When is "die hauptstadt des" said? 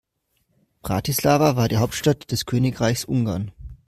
1.69-2.47